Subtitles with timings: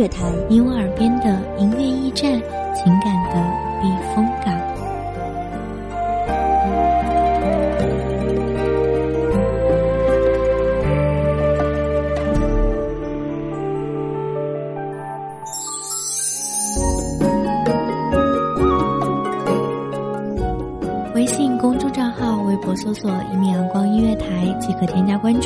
[0.00, 2.40] 阳光音乐台，你我耳边的音乐驿站，
[2.74, 3.59] 情感的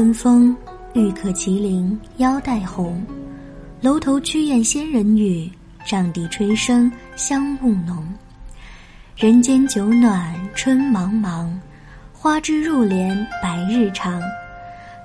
[0.00, 0.56] 春风，
[0.94, 3.04] 玉客麒麟腰带红。
[3.82, 5.52] 楼头曲宴仙人语，
[5.84, 8.02] 帐底吹笙香雾浓。
[9.14, 11.50] 人间酒暖春茫茫，
[12.14, 14.22] 花枝入帘白日长。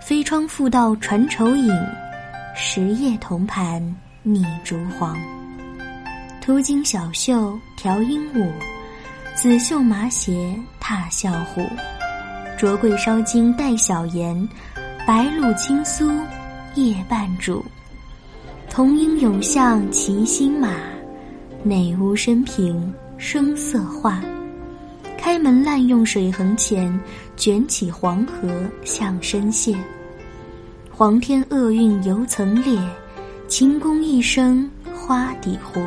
[0.02, 1.70] 飞窗复道传愁影，
[2.56, 3.84] 十夜同盘
[4.24, 5.18] 拟烛黄。
[6.40, 8.50] 途经小袖调鹦鹉，
[9.34, 11.62] 紫袖麻鞋踏笑虎。
[12.58, 14.48] 卓桂烧金带小颜，
[15.06, 16.20] 白露青酥
[16.74, 17.64] 夜半煮。
[18.72, 20.70] 童音永向骑新马，
[21.62, 24.20] 内屋深平声色画。
[25.16, 27.00] 开门滥用水横前，
[27.38, 29.76] 卷起黄河向深泻。
[30.90, 32.80] 皇天厄运犹曾裂，
[33.48, 35.80] 秦宫一生花底活。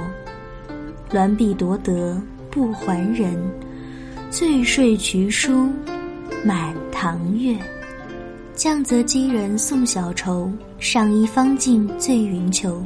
[1.11, 3.37] 鸾璧夺得不还人，
[4.31, 5.69] 醉睡渠书。
[6.45, 7.59] 满堂月，
[8.59, 12.85] 降泽击人送小愁，上衣方尽醉云裘。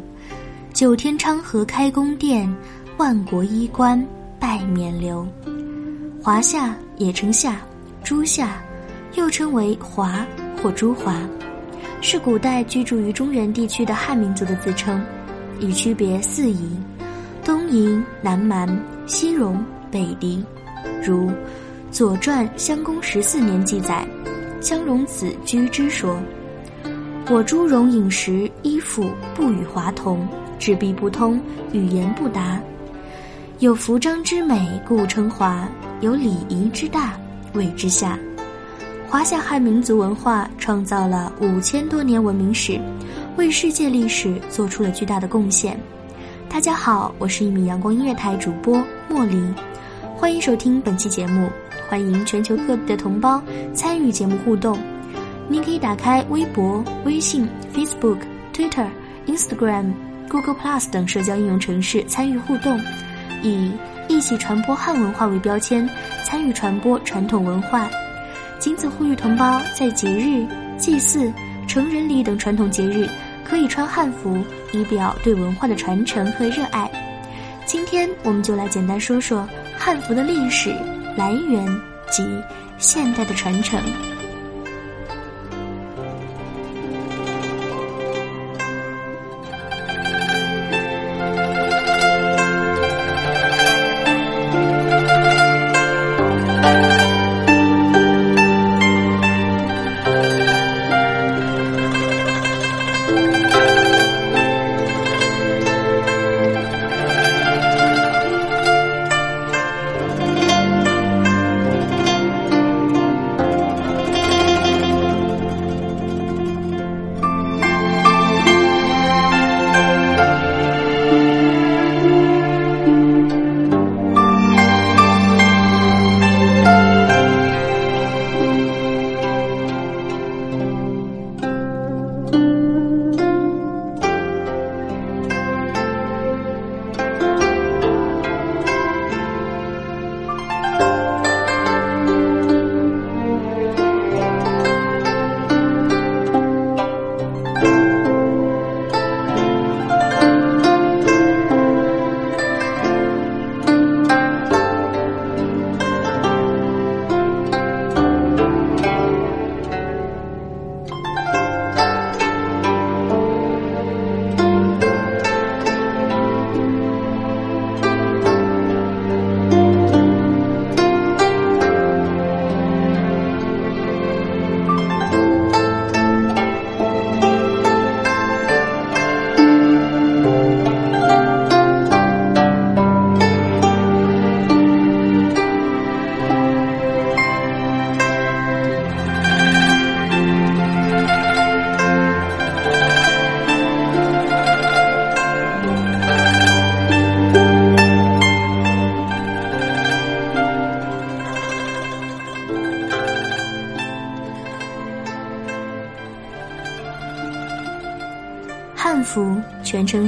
[0.75, 2.55] 九天昌河开宫殿，
[2.99, 4.07] 万国衣冠
[4.39, 5.27] 拜冕旒。
[6.23, 7.57] 华夏也称夏，
[8.05, 8.63] 朱夏，
[9.15, 10.27] 又称为华
[10.63, 11.17] 或朱华，
[12.03, 15.03] 是古代居住于中原地区的汉民族的自称，
[15.59, 16.69] 以区别四夷：
[17.47, 18.69] 东夷、南蛮、
[19.07, 20.45] 西戎、北狄，
[21.03, 21.31] 如。
[21.91, 24.07] 《左传》襄公十四年记载，
[24.63, 26.23] 襄容子居之说
[27.29, 30.25] ：“我诸戎饮食衣服不与华同，
[30.57, 31.41] 纸币不通，
[31.73, 32.61] 语言不达。
[33.59, 35.67] 有服装之美，故称华；
[36.01, 37.19] 有礼仪之大，
[37.55, 38.17] 谓之夏。”
[39.11, 42.81] 华夏汉民族文化创造了五千多年文明史，
[43.37, 45.77] 为世界历史做出了巨大的贡献。
[46.49, 49.43] 大家好，我是一名阳光音乐台主播莫离，
[50.15, 51.51] 欢迎收听本期节目。
[51.93, 53.39] 欢迎全球各地的同胞
[53.75, 54.79] 参与节目互动，
[55.47, 57.47] 您可以打开微博、微信、
[57.77, 58.17] Facebook、
[58.55, 58.87] Twitter、
[59.27, 59.93] Instagram、
[60.27, 62.81] Google Plus 等社交应用程式参与互动，
[63.43, 63.71] 以
[64.09, 65.87] 一起传播汉文化为标签，
[66.25, 67.87] 参与传播传统文化。
[68.59, 70.47] 仅此呼吁同胞在节日、
[70.79, 71.31] 祭祀、
[71.69, 73.07] 成人礼等传统节日，
[73.45, 74.43] 可以穿汉服，
[74.73, 76.91] 以表对文化的传承和热爱。
[77.67, 79.47] 今天我们就来简单说说
[79.77, 80.75] 汉服的历史
[81.17, 81.67] 来源
[82.11, 82.25] 及
[82.79, 83.81] 现代的传承。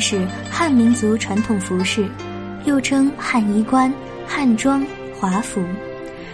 [0.06, 0.20] 是
[0.50, 2.06] 汉民族传统服饰，
[2.66, 3.90] 又称汉衣冠、
[4.26, 4.84] 汉装、
[5.18, 5.64] 华服，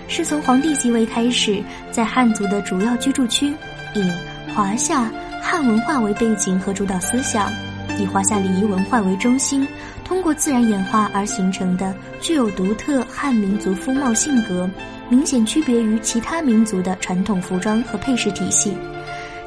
[0.08, 1.62] 是从皇帝即位开始，
[1.92, 3.54] 在汉族的主要居住区，
[3.94, 4.10] 以
[4.52, 5.08] 华夏
[5.40, 7.48] 汉文化为背景和主导思想，
[7.96, 9.64] 以华夏礼仪文化为中心，
[10.04, 14.68] 通过自然演化而形成的具有独特汉民族风貌性格、
[15.08, 18.76] 明显区别于其他民族的传统服装和配饰体系，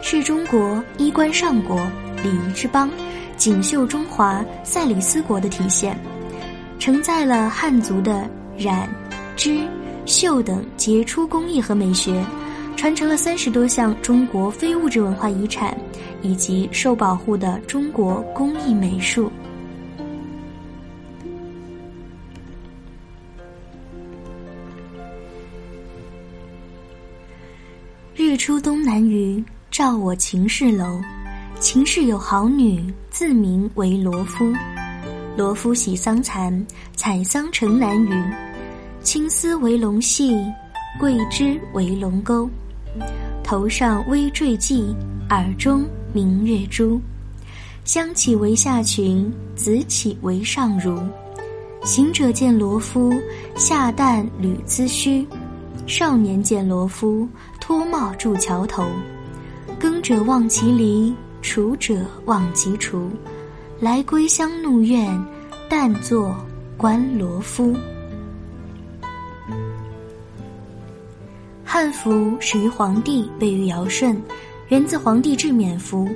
[0.01, 1.85] 是中国衣冠上国。
[2.23, 2.89] 礼仪之邦，
[3.37, 5.97] 锦绣中华赛里斯国的体现，
[6.79, 8.87] 承载了汉族的染、
[9.35, 9.67] 织、
[10.05, 12.23] 绣等杰出工艺和美学，
[12.75, 15.75] 传承了三十多项中国非物质文化遗产，
[16.21, 19.31] 以及受保护的中国工艺美术。
[28.15, 31.01] 日出东南隅，照我秦氏楼。
[31.59, 34.51] 秦氏有好女，自名为罗敷。
[35.37, 36.65] 罗敷喜桑蚕，
[36.95, 38.11] 采桑城南隅。
[39.03, 40.35] 青丝为龙系，
[40.99, 42.49] 桂枝为龙钩。
[43.43, 44.95] 头上微坠髻，
[45.29, 46.99] 耳中明月珠。
[47.85, 50.99] 香起为下裙，紫起为上襦。
[51.83, 53.13] 行者见罗敷，
[53.55, 55.23] 下旦履髭须。
[55.85, 57.27] 少年见罗敷，
[57.61, 58.87] 脱帽筑桥头。
[59.79, 61.13] 耕者望其犁。
[61.43, 61.93] 楚者
[62.25, 63.09] 望其锄，
[63.79, 65.21] 来归乡怒怨，
[65.69, 66.33] 但作
[66.77, 67.75] 观罗敷。
[71.65, 74.19] 汉服始于黄帝，备于尧舜，
[74.69, 76.07] 源自黄帝制冕服，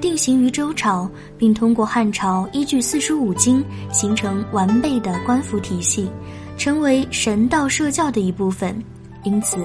[0.00, 6.10] 定型于周朝，并通过汉朝依据四书五经形成完备的官服体系，
[6.56, 8.74] 成为神道社教的一部分。
[9.24, 9.58] 因此，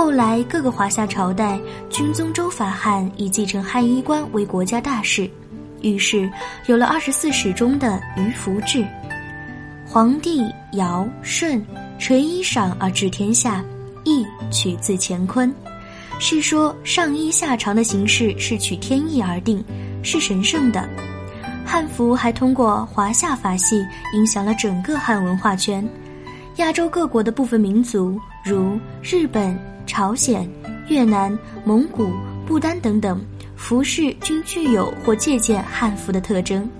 [0.00, 5.30] 后来各个华夏朝代均宗周法汉以继承汉衣冠为国家大事，
[5.82, 6.26] 于是
[6.68, 8.82] 有了二十四史中的于服制。
[9.86, 10.42] 黄帝
[10.72, 11.62] 尧舜
[11.98, 13.62] 垂衣裳而治天下，
[14.02, 15.54] 意取自乾坤，
[16.18, 19.62] 是说上衣下长的形式是取天意而定，
[20.02, 20.88] 是神圣的。
[21.62, 25.86] 汉服还通过华夏法系影响了整个汉文化圈。
[26.56, 29.56] 亚洲各国的部分民族，如日本、
[29.90, 30.48] 朝鲜、
[30.86, 32.12] 越南、蒙古、
[32.46, 33.20] 不丹等等，
[33.56, 36.70] 服饰均具有或借鉴汉服的特征。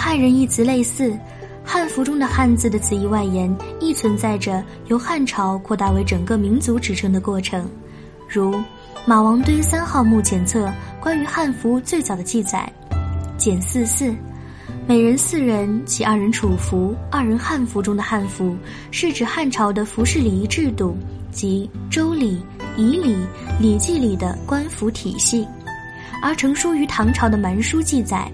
[0.00, 1.14] 汉人一词类似，
[1.62, 7.68] 汉服中的汉字的词义外延亦存在着由汉朝扩大为整个民族指称的过程，
[8.26, 8.58] 如
[9.04, 12.66] 马王堆三号墓检测关于汉服最早的记载，
[13.36, 14.14] 简四四。
[14.86, 18.56] 每人四人，其二人楚服，二人汉服中的汉服，
[18.90, 20.96] 是指汉朝的服饰礼仪制度
[21.30, 22.42] 即《周礼》
[22.80, 23.14] 《仪礼》
[23.60, 25.44] 《礼记》里的官服体系；
[26.22, 28.28] 而成书于唐朝的《蛮书》记载，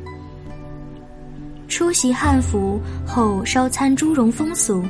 [1.77, 4.83] 出席汉服后稍参朱戎风俗，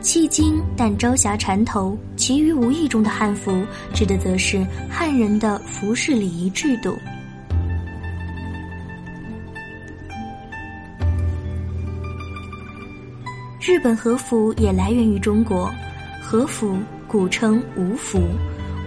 [0.00, 6.98] 迄今但朝霞缠头，其余无异中的汉服，指的则是汉人的服饰礼仪制度。
[13.60, 15.72] 日本和服也来源于中国，
[16.20, 18.20] 和服古称吴服，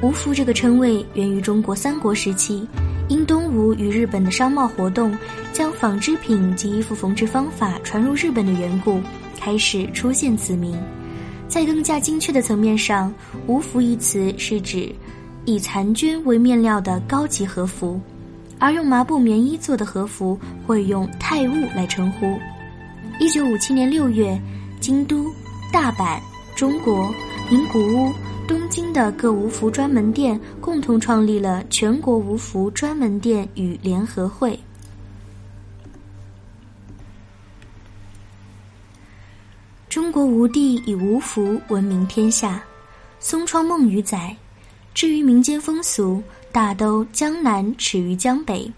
[0.01, 2.67] 吴服这个称谓源于中国三国时期，
[3.07, 5.17] 因东吴与日本的商贸活动，
[5.55, 8.99] 将纺织品及衣服缝制方法传入日本的缘故，
[9.39, 10.77] 开始出现此名。
[11.47, 13.13] 在更加精确的层面上，
[13.47, 14.93] 无服一词是指
[15.45, 18.01] 以蚕绢为面料的高级和服，
[18.59, 22.37] 而用麻布棉衣做的和服会用泰物来称呼。
[23.17, 24.37] 一九五七年六月。
[24.81, 25.25] 京都、
[25.73, 26.19] 大阪、
[26.55, 27.11] 中国、
[27.49, 28.13] 名古屋、
[28.47, 34.59] 东京的各无服专门店共同创立了全国无服专门店与联合会。
[40.25, 42.63] 吴地以吴服闻名天下，
[43.19, 44.35] 松窗梦雨载。
[44.91, 48.69] 至于民间风俗，大都江南耻于江北，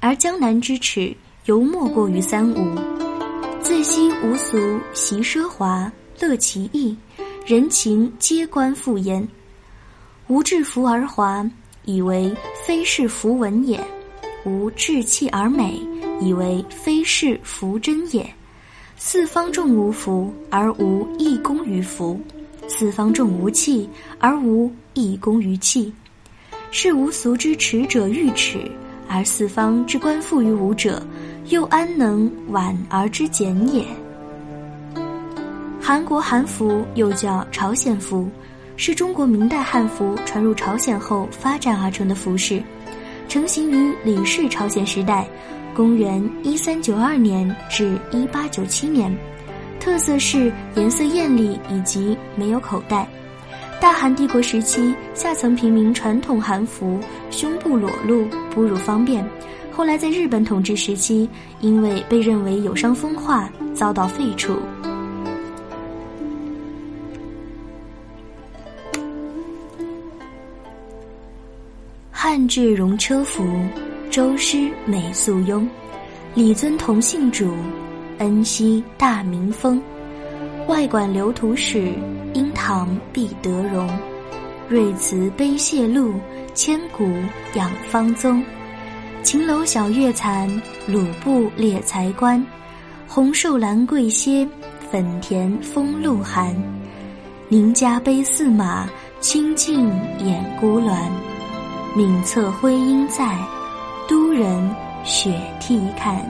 [0.00, 2.74] 而江南之耻，犹莫过于三吴。
[3.60, 4.56] 自惜无俗，
[4.94, 6.96] 习奢华，乐其意，
[7.44, 9.26] 人情皆观复焉。
[10.28, 11.48] 无制服而华，
[11.84, 12.34] 以为
[12.64, 13.78] 非是服文也；
[14.46, 15.78] 无志气而美，
[16.22, 18.26] 以为非是服真也。
[19.08, 22.18] 四方重无服，而无一功于服；
[22.66, 25.92] 四方重无器，而无一功于器。
[26.72, 28.68] 是无俗之耻者欲耻，
[29.08, 31.00] 而四方之观复于吾者。
[31.50, 33.86] 又安能婉而知简也？
[35.80, 38.28] 韩国韩服又叫朝鲜服，
[38.76, 42.60] 是中国明代汉服传入朝鲜后发展而成的服饰，
[43.28, 45.28] 成型于李氏朝鲜时代，
[45.76, 49.14] 公元一三九二年至一八九七年，
[49.78, 53.06] 特色是颜色艳丽以及没有口袋。
[53.78, 56.98] 大韩帝国时期，下层平民传统韩服
[57.30, 59.22] 胸部裸露，哺乳方便。
[59.70, 61.28] 后来在日本统治时期，
[61.60, 64.58] 因为被认为有伤风化，遭到废除。
[72.10, 73.44] 汉制戎车服，
[74.16, 75.68] 周师美素庸。
[76.34, 77.52] 礼尊同姓主，
[78.16, 79.78] 恩熙大民风。
[80.68, 81.92] 外馆留图史，
[82.32, 83.86] 英堂必得荣。
[84.70, 86.14] 瑞慈碑谢禄，
[86.54, 87.06] 千古
[87.56, 88.42] 养方宗。
[89.22, 90.48] 秦楼小月残，
[90.86, 92.42] 鲁布列才官。
[93.06, 94.48] 红瘦兰桂歇，
[94.90, 96.56] 粉田风露寒。
[97.50, 98.88] 宁家悲驷马，
[99.20, 99.86] 清净
[100.24, 101.02] 掩孤鸾。
[101.94, 103.38] 闽侧徽音在，
[104.36, 104.70] 人
[105.04, 106.24] 雪涕看。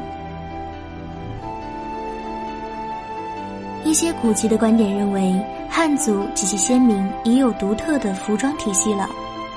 [3.84, 5.34] 一些古籍的观点认为，
[5.68, 9.08] 汉族及其先民已有独特的服装体系了。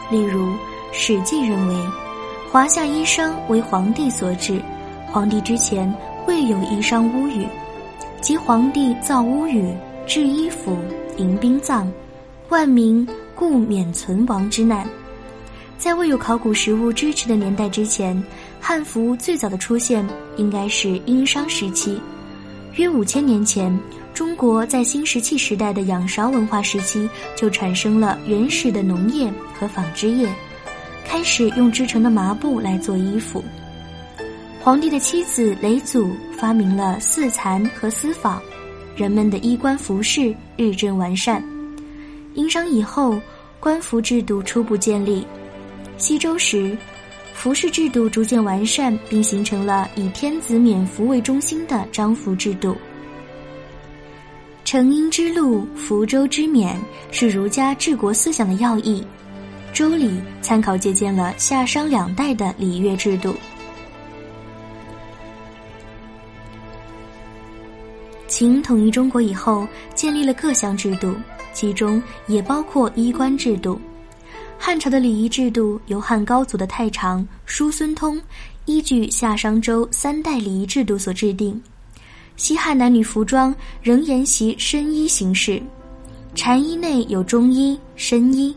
[0.10, 0.48] 例如，
[0.92, 1.76] 《史记》认为。
[2.52, 4.60] 华夏衣裳为皇帝所制，
[5.12, 5.94] 皇帝之前
[6.26, 7.48] 未有衣裳屋宇，
[8.22, 9.72] 即皇帝造屋宇、
[10.08, 10.76] 制衣服、
[11.18, 11.88] 迎宾葬，
[12.50, 14.84] 万民故免存亡之难。
[15.80, 18.22] 在未有考古实物支持的年代之前，
[18.60, 20.06] 汉服最早的出现
[20.36, 21.98] 应该是殷商时期，
[22.76, 23.80] 约五千年前，
[24.14, 30.30] 中国在新石器时代的仰韶文化时期就产生了原始的农业和纺织业。
[31.06, 33.42] 开始用织成的麻布来做衣服。
[34.62, 38.40] 皇帝的妻子雷祖发明了丝蚕和丝纺，
[38.98, 41.42] 人们的衣冠服饰日臻完善。
[42.36, 43.20] 殷商以后，
[43.62, 45.26] 官服制度初步建立。
[46.00, 46.76] 西周时，
[47.34, 52.76] 服饰制度逐渐完善，并形成了以天子冕服为中心的章服制度。
[54.64, 56.80] 成殷之路，福州之冕，
[57.12, 59.06] 是儒家治国思想的要义。
[59.78, 60.08] 《周礼》
[60.42, 63.36] 参考借鉴了夏商两代的礼乐制度。
[68.28, 71.14] 秦统一中国以后，建立了各项制度，
[71.54, 73.80] 其中也包括衣冠制度。
[74.62, 78.22] 汉朝的礼仪制度由汉高祖的太常叔孙通
[78.66, 81.60] 依据夏商周三代礼仪制度所制定。
[82.36, 85.64] 西汉男女服装仍沿袭深衣形式，
[86.36, 88.54] 禅衣内有中衣、深衣。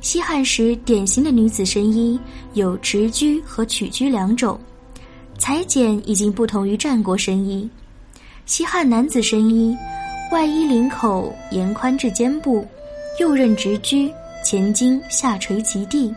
[0.00, 2.18] 西汉时典型的女子深衣
[2.54, 4.58] 有直裾和曲裾两种，
[5.38, 7.68] 裁剪已经不同于战国深衣。
[8.46, 9.76] 西汉男子深衣，
[10.30, 12.66] 外衣领口沿宽至肩部，
[13.20, 14.08] 右衽直裾，
[14.52, 16.14] 前襟下垂及地。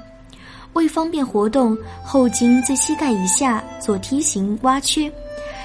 [0.73, 5.09] 为方便活动，后襟在膝盖以下做梯形挖缺。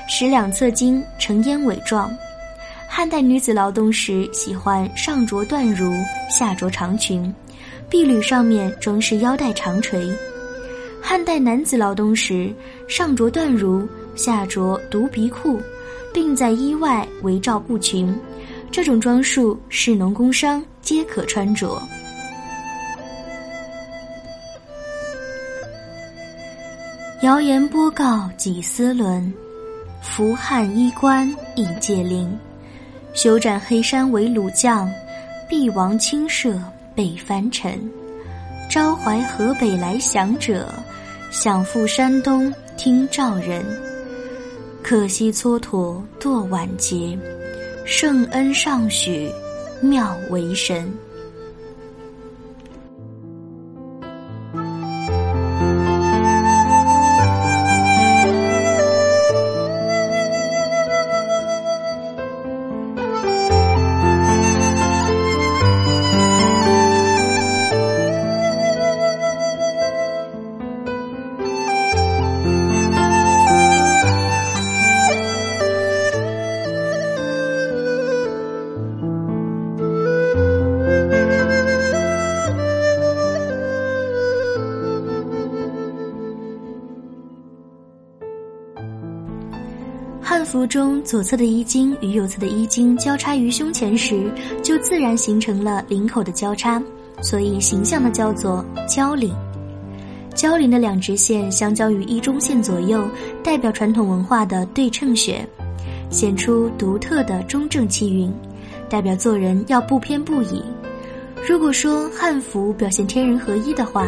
[0.09, 2.09] 使两侧襟呈燕尾状。
[2.89, 5.93] 汉代女子劳动时喜欢上着缎襦，
[6.31, 7.35] 下着长裙，
[7.89, 10.09] 臂履上面装饰腰带长垂。
[11.03, 12.55] 汉代男子劳动时
[12.87, 15.61] 上着缎襦，下着独鼻裤，
[16.15, 18.17] 并在衣外围罩布裙。
[18.71, 21.83] 这种装束士农工商皆可穿着。
[27.23, 29.31] 谣言播告几丝纶。
[30.01, 32.35] 扶汉衣冠亦界陵，
[33.13, 34.91] 休斩黑山为虏将，
[35.47, 36.59] 必王亲舍
[36.95, 37.79] 北藩臣。
[38.71, 40.73] 招怀河北来降者，
[41.31, 43.63] 想赴山东听召人。
[44.83, 47.19] 可惜蹉跎堕晚节，
[47.85, 49.31] 圣恩尚许，
[49.83, 50.91] 妙为神。
[90.51, 94.29] 汉服中左侧的衣襟与右侧的衣襟交叉于胸前时，
[94.65, 96.83] 就自然形成了领口的交叉，
[97.23, 99.33] 所以形象的叫做交领。
[100.35, 103.09] 交领的两直线相交于衣中线左右，
[103.45, 105.49] 代表传统文化的对称学，
[106.11, 108.29] 显出独特的中正气韵，
[108.89, 110.61] 代表做人要不偏不倚。
[111.49, 114.05] 如果说汉服表现天人合一的话，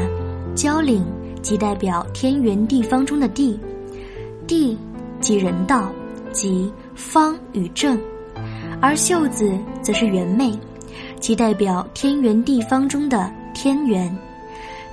[0.56, 1.04] 交领
[1.40, 3.56] 即代表天圆地方中的地，
[4.44, 4.76] 地
[5.20, 5.88] 即人道。
[6.32, 8.00] 即方与正，
[8.80, 10.58] 而袖子则是圆妹，
[11.20, 14.14] 其代表天圆地方中的天圆。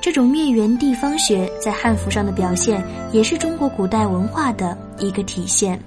[0.02, 5.78] 这种灭圆地方学在汉服上的表现，也是中国古代文化的一个体现。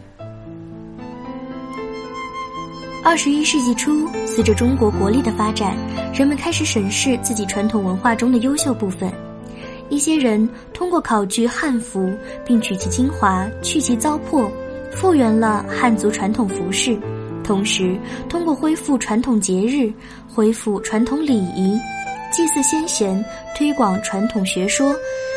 [3.05, 5.77] 二十一世纪初，随着中国国力的发展，
[6.15, 9.13] 人们开始审视自己传统文化中的优秀部分。
[9.89, 12.11] 一些人通过考据汉服，
[12.45, 14.49] 并取其精华，去其糟粕。
[14.95, 16.97] 复原了汉族传统服饰，
[17.43, 17.97] 同时
[18.29, 19.93] 通过恢复传统节日、
[20.33, 21.79] 恢复传统礼仪、
[22.31, 23.23] 祭祀先贤、
[23.57, 24.95] 推广传统学说、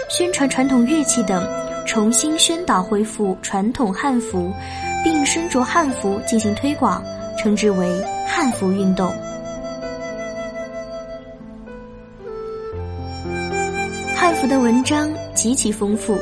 [0.10, 1.46] 宣传传统乐器等，
[1.86, 4.52] 重新宣导恢复传统汉服，
[5.04, 7.04] 并身着汉服进行推广，
[7.38, 7.90] 称之为
[8.28, 9.12] 汉服运动。
[14.16, 16.14] 汉服的文章极其丰富，《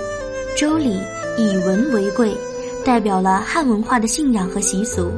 [0.58, 1.00] 周礼》
[1.38, 2.34] 以文为贵。
[2.86, 5.12] 代表了汉文化的信仰和习俗，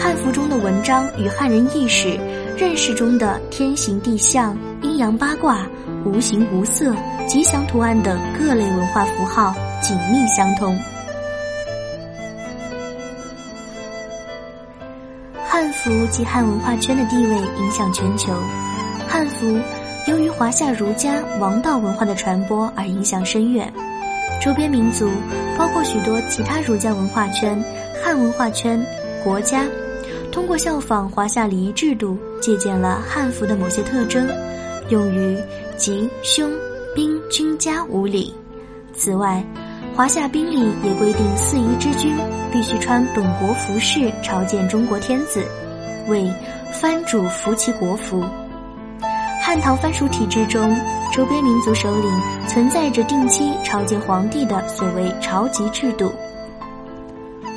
[0.00, 2.18] 汉服中的文章与汉人意识、
[2.56, 5.66] 认识中的天行地象、阴阳八卦、
[6.04, 6.94] 无形无色、
[7.26, 10.78] 吉祥图案等各类文化符号紧密相通。
[15.46, 18.32] 汉服及汉文化圈的地位影响全球，
[19.08, 19.58] 汉服
[20.06, 23.72] 由于华夏儒家王道文化的传播而影响深远。
[24.44, 25.10] 周边民族
[25.56, 27.58] 包括许多其他儒家文化圈、
[28.04, 28.78] 汉文化圈、
[29.24, 29.64] 国家，
[30.30, 34.28] 通过效仿华夏礼仪制度，借鉴了汉服的某些特征，
[34.90, 35.34] 用于
[35.78, 36.52] 吉、凶、
[36.94, 38.34] 兵、军家五礼。
[38.94, 39.42] 此外，
[39.96, 42.14] 华夏兵礼也规定四夷之君
[42.52, 45.42] 必须穿本国服饰朝见中国天子，
[46.06, 46.30] 为
[46.70, 48.22] 藩主服其国服。
[49.42, 50.78] 汉唐藩属体制中，
[51.14, 52.10] 周边民族首领
[52.54, 56.12] 存在着定期朝见皇帝的所谓朝集制度。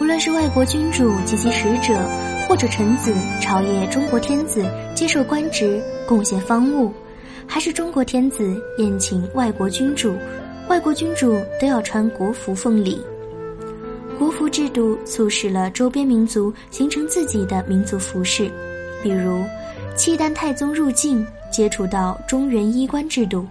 [0.01, 2.01] 无论是外国君主及其使者，
[2.49, 6.91] 或者臣子朝谒中国天子接受官职、贡献方物，
[7.45, 10.15] 还是中国天子宴请外国君主，
[10.67, 12.99] 外国君主都要穿国服奉礼。
[14.17, 18.49] 国服制度促使了周边民族形成自己的民族服饰，
[19.03, 19.43] 比如
[19.95, 21.23] 契丹太宗入境。
[21.49, 23.47] 接触到中原衣冠制度，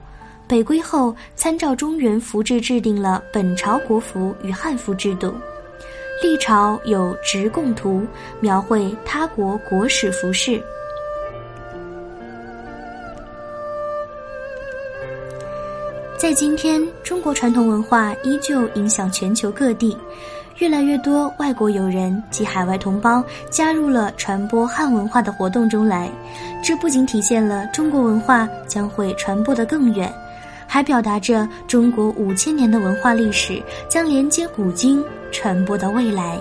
[0.49, 5.35] 北归后参照中原服制制定了本朝国服与汉服制度。
[6.23, 8.01] 历朝有《直贡图》，
[8.41, 10.63] 描绘他国国史服饰。
[16.17, 19.95] 在今天，中国传统文化依旧影响全球各地，
[20.57, 26.11] 越来越多外国友人及海外同胞加入了传播汉文化的活动中来。
[26.65, 30.11] 这不仅体现了中国文化将会传播得更远，
[30.77, 36.39] 还表达着中国五千年的文化历史将连接古今，传播到未来。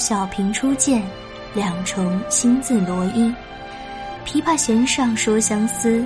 [0.00, 1.02] 小平初见，
[1.52, 3.30] 两重新字罗衣。
[4.24, 6.02] 琵琶弦上说相思，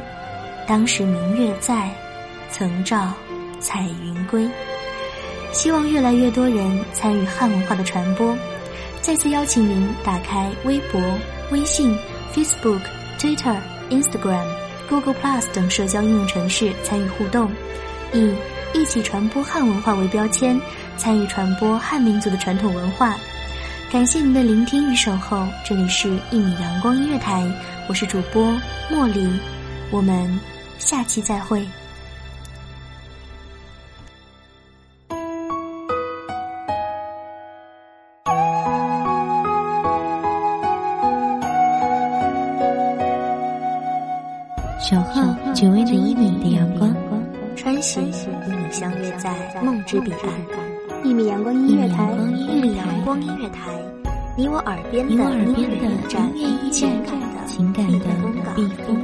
[0.66, 1.88] 当时明月在，
[2.50, 3.12] 曾照
[3.60, 4.50] 彩云归。
[5.52, 8.36] 希望越来越多人参与汉文化的传播。
[9.00, 11.00] 再次邀请您打开微博、
[11.52, 11.96] 微信、
[12.34, 12.80] Facebook、
[13.16, 13.56] Twitter、
[13.90, 14.44] Instagram、
[14.88, 17.48] Google Plus 等社交应用程序参与互动，
[18.12, 18.34] 以
[18.74, 20.60] “一起传播汉文化”为标签，
[20.96, 23.14] 参与传播汉民族的传统文化。
[23.94, 27.42] 感谢您的聆听与守候，这里是《一米阳光音乐台》，
[27.88, 28.44] 我是主播
[28.90, 29.24] 茉莉，
[29.92, 30.40] 我们
[30.80, 31.64] 下期再会。
[44.80, 45.22] 守候
[45.54, 46.92] 只为那一米的阳光，
[47.54, 50.63] 穿行与你相约在梦之彼岸。
[51.04, 52.10] 一米阳光音乐台，
[52.48, 53.70] 一米阳光音乐台，
[54.38, 56.32] 你我耳边的音乐站，
[56.72, 58.06] 情感的情感的
[58.56, 59.03] 避风港。